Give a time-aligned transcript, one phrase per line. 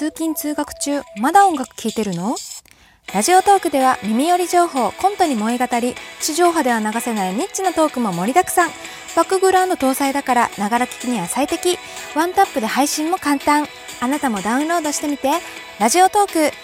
[0.00, 2.34] 通勤通学中まだ音楽聴いてるの？
[3.12, 8.70] ラジオトークでは耳寄り情報コントに萌え語り地上波では流せないニッチなトークも盛りだくさん。
[9.14, 11.76] バックグラウンド搭載だからながら聴きには最適。
[12.16, 13.66] ワンタップで配信も簡単。
[14.00, 15.32] あなたもダウンロードしてみて。
[15.78, 16.56] ラジオトーク。